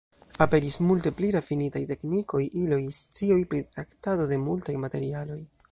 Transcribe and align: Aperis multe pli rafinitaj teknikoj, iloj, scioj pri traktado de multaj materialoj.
Aperis 0.43 0.77
multe 0.91 1.11
pli 1.19 1.29
rafinitaj 1.35 1.83
teknikoj, 1.91 2.41
iloj, 2.65 2.81
scioj 3.03 3.39
pri 3.53 3.65
traktado 3.79 4.31
de 4.35 4.45
multaj 4.49 4.81
materialoj. 4.87 5.43